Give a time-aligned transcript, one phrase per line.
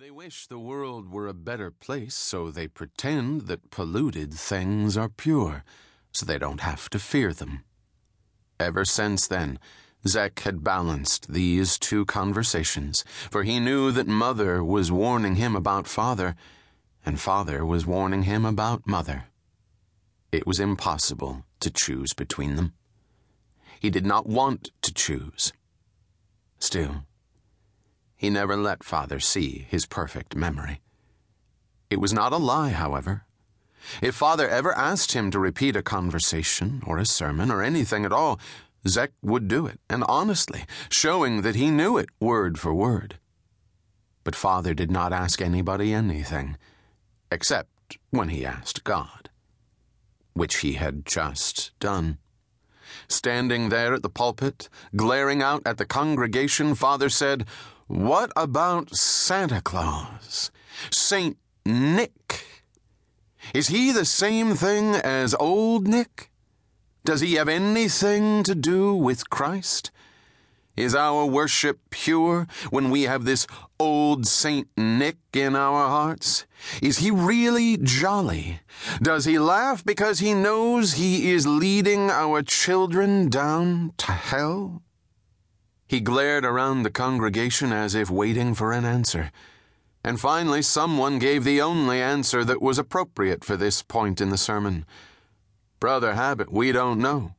[0.00, 5.10] They wish the world were a better place, so they pretend that polluted things are
[5.10, 5.62] pure,
[6.10, 7.64] so they don't have to fear them.
[8.58, 9.58] Ever since then,
[10.06, 15.86] Zeck had balanced these two conversations, for he knew that Mother was warning him about
[15.86, 16.34] Father,
[17.04, 19.24] and Father was warning him about Mother.
[20.32, 22.72] It was impossible to choose between them.
[23.78, 25.52] He did not want to choose.
[26.58, 27.04] Still,
[28.20, 30.82] he never let father see his perfect memory.
[31.88, 33.24] It was not a lie, however.
[34.02, 38.12] If father ever asked him to repeat a conversation or a sermon or anything at
[38.12, 38.38] all,
[38.86, 43.18] Zeck would do it, and honestly, showing that he knew it word for word.
[44.22, 46.58] But father did not ask anybody anything,
[47.32, 49.30] except when he asked God,
[50.34, 52.18] which he had just done.
[53.08, 57.46] Standing there at the pulpit, glaring out at the congregation, father said,
[57.90, 60.52] what about Santa Claus?
[60.92, 61.36] Saint
[61.66, 62.44] Nick?
[63.52, 66.30] Is he the same thing as Old Nick?
[67.04, 69.90] Does he have anything to do with Christ?
[70.76, 73.48] Is our worship pure when we have this
[73.80, 76.46] old Saint Nick in our hearts?
[76.80, 78.60] Is he really jolly?
[79.02, 84.80] Does he laugh because he knows he is leading our children down to hell?
[85.90, 89.32] He glared around the congregation as if waiting for an answer.
[90.04, 94.38] And finally, someone gave the only answer that was appropriate for this point in the
[94.38, 94.86] sermon.
[95.80, 97.34] Brother Habit, we don't know.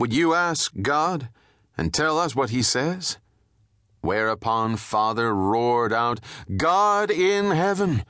[0.00, 1.28] Would you ask God
[1.78, 3.18] and tell us what he says?
[4.00, 6.18] Whereupon Father roared out,
[6.56, 8.02] God in heaven,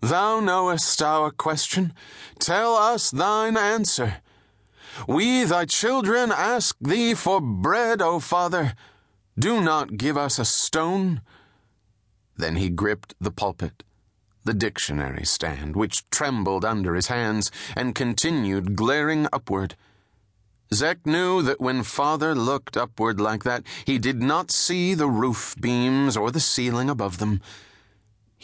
[0.00, 1.92] thou knowest our question.
[2.38, 4.22] Tell us thine answer.
[5.06, 8.74] We, thy children, ask thee for bread, O Father.
[9.38, 11.20] Do not give us a stone.
[12.36, 13.82] Then he gripped the pulpit,
[14.44, 19.76] the dictionary stand, which trembled under his hands, and continued glaring upward.
[20.72, 25.54] Zeck knew that when father looked upward like that, he did not see the roof
[25.60, 27.40] beams or the ceiling above them.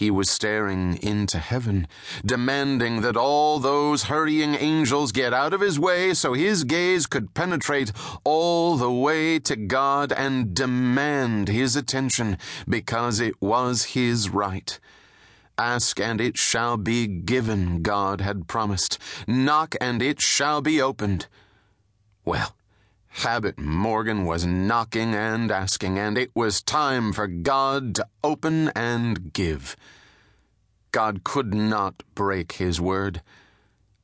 [0.02, 1.86] He was staring into heaven,
[2.26, 7.34] demanding that all those hurrying angels get out of his way so his gaze could
[7.34, 7.92] penetrate
[8.24, 12.36] all the way to God and demand his attention
[12.68, 14.76] because it was his right.
[15.56, 18.98] Ask and it shall be given, God had promised.
[19.28, 21.28] Knock and it shall be opened.
[22.24, 22.56] Well,
[23.16, 29.32] Habit Morgan was knocking and asking, and it was time for God to open and
[29.32, 29.76] give.
[30.92, 33.22] God could not break his word,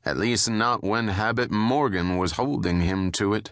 [0.05, 3.51] at least not when Habit Morgan was holding him to it.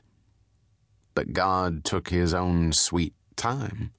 [1.15, 3.91] But God took his own sweet time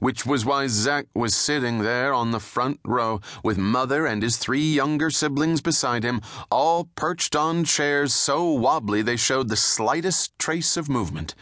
[0.00, 4.36] which was why Zeck was sitting there on the front row with mother and his
[4.36, 10.38] three younger siblings beside him, all perched on chairs so wobbly they showed the slightest
[10.38, 11.34] trace of movement.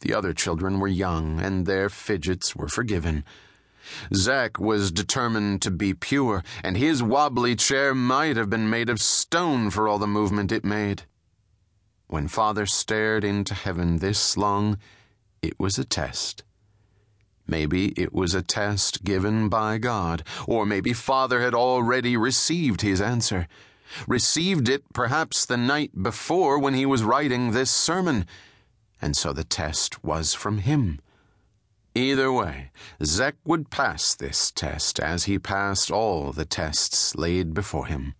[0.00, 3.24] The other children were young, and their fidgets were forgiven.
[4.12, 9.00] Zeck was determined to be pure, and his wobbly chair might have been made of
[9.00, 11.04] stone for all the movement it made.
[12.06, 14.78] When father stared into heaven this long,
[15.42, 16.42] it was a test.
[17.46, 23.00] Maybe it was a test given by God, or maybe Father had already received his
[23.00, 23.48] answer.
[24.08, 28.26] Received it perhaps the night before when he was writing this sermon,
[29.00, 31.00] and so the test was from him.
[31.94, 37.86] Either way, Zeck would pass this test as he passed all the tests laid before
[37.86, 38.14] him.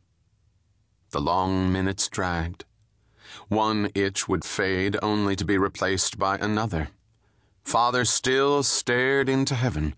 [1.10, 2.64] The long minutes dragged.
[3.48, 6.90] One itch would fade only to be replaced by another.
[7.64, 9.94] Father still stared into heaven.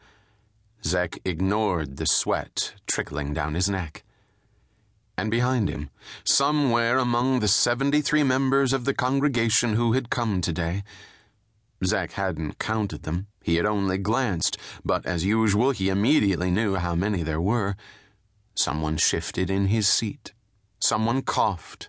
[0.82, 4.04] Zeck ignored the sweat trickling down his neck.
[5.19, 5.91] And behind him,
[6.25, 10.84] somewhere among the 73 members of the congregation who had come today,
[11.84, 13.27] Zeck hadn't counted them.
[13.43, 17.77] He had only glanced, but as usual, he immediately knew how many there were.
[18.54, 20.33] Someone shifted in his seat.
[20.80, 21.89] Someone coughed.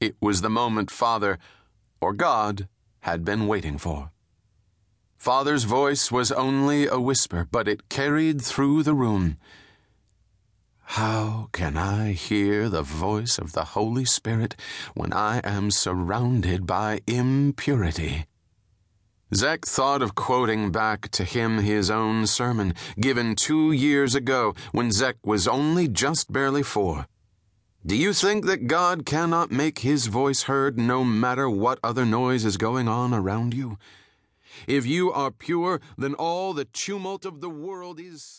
[0.00, 1.38] It was the moment Father,
[2.00, 2.68] or God,
[3.00, 4.10] had been waiting for.
[5.20, 9.36] Father's voice was only a whisper, but it carried through the room.
[10.96, 14.56] How can I hear the voice of the Holy Spirit
[14.94, 18.24] when I am surrounded by impurity?
[19.34, 24.88] Zeck thought of quoting back to him his own sermon, given two years ago when
[24.88, 27.06] Zeck was only just barely four.
[27.84, 32.46] Do you think that God cannot make his voice heard no matter what other noise
[32.46, 33.76] is going on around you?
[34.66, 38.38] If you are pure, then all the tumult of the world is.